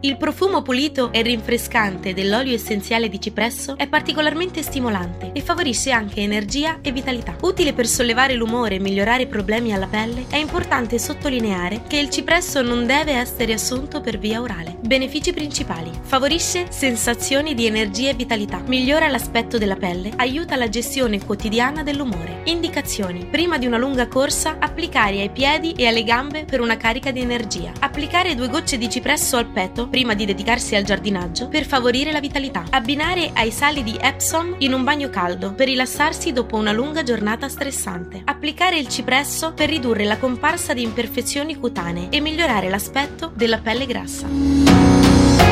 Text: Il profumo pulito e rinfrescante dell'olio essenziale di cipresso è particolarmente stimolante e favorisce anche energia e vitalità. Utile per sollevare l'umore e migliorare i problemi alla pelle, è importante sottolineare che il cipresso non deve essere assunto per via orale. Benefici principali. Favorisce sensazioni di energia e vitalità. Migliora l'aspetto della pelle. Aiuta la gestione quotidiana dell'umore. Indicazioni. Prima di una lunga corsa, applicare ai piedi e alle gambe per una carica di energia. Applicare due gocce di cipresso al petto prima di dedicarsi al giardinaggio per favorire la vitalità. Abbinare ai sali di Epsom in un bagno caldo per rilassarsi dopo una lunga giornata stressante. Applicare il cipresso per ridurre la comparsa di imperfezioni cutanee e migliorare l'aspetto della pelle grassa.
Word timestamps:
Il 0.00 0.16
profumo 0.16 0.62
pulito 0.62 1.10
e 1.12 1.22
rinfrescante 1.22 2.14
dell'olio 2.14 2.54
essenziale 2.54 3.08
di 3.08 3.20
cipresso 3.20 3.76
è 3.76 3.88
particolarmente 3.88 4.62
stimolante 4.62 5.32
e 5.32 5.40
favorisce 5.40 5.90
anche 5.90 6.20
energia 6.20 6.78
e 6.82 6.92
vitalità. 6.92 7.36
Utile 7.40 7.72
per 7.72 7.88
sollevare 7.88 8.34
l'umore 8.34 8.76
e 8.76 8.78
migliorare 8.78 9.24
i 9.24 9.26
problemi 9.26 9.74
alla 9.74 9.88
pelle, 9.88 10.26
è 10.30 10.36
importante 10.36 11.00
sottolineare 11.00 11.82
che 11.88 11.98
il 11.98 12.10
cipresso 12.10 12.62
non 12.62 12.86
deve 12.86 13.14
essere 13.14 13.52
assunto 13.52 14.00
per 14.00 14.18
via 14.18 14.40
orale. 14.40 14.76
Benefici 14.80 15.32
principali. 15.32 15.90
Favorisce 16.00 16.66
sensazioni 16.70 17.54
di 17.54 17.66
energia 17.66 18.10
e 18.10 18.14
vitalità. 18.14 18.62
Migliora 18.64 19.08
l'aspetto 19.08 19.58
della 19.58 19.74
pelle. 19.74 20.12
Aiuta 20.14 20.54
la 20.54 20.68
gestione 20.68 21.24
quotidiana 21.24 21.82
dell'umore. 21.82 22.42
Indicazioni. 22.44 23.26
Prima 23.26 23.58
di 23.58 23.66
una 23.66 23.78
lunga 23.78 24.06
corsa, 24.06 24.58
applicare 24.60 25.22
ai 25.22 25.30
piedi 25.30 25.72
e 25.72 25.88
alle 25.88 26.04
gambe 26.04 26.44
per 26.44 26.60
una 26.60 26.76
carica 26.76 27.10
di 27.10 27.20
energia. 27.20 27.72
Applicare 27.80 28.36
due 28.36 28.48
gocce 28.48 28.78
di 28.78 28.88
cipresso 28.88 29.36
al 29.36 29.46
petto 29.46 29.86
prima 29.88 30.14
di 30.14 30.24
dedicarsi 30.24 30.74
al 30.74 30.84
giardinaggio 30.84 31.48
per 31.48 31.64
favorire 31.64 32.12
la 32.12 32.20
vitalità. 32.20 32.64
Abbinare 32.70 33.30
ai 33.34 33.50
sali 33.50 33.82
di 33.82 33.96
Epsom 34.00 34.56
in 34.58 34.72
un 34.72 34.84
bagno 34.84 35.10
caldo 35.10 35.52
per 35.52 35.66
rilassarsi 35.66 36.32
dopo 36.32 36.56
una 36.56 36.72
lunga 36.72 37.02
giornata 37.02 37.48
stressante. 37.48 38.22
Applicare 38.24 38.78
il 38.78 38.88
cipresso 38.88 39.52
per 39.52 39.68
ridurre 39.68 40.04
la 40.04 40.18
comparsa 40.18 40.74
di 40.74 40.82
imperfezioni 40.82 41.56
cutanee 41.56 42.08
e 42.10 42.20
migliorare 42.20 42.68
l'aspetto 42.68 43.32
della 43.34 43.58
pelle 43.58 43.86
grassa. 43.86 45.47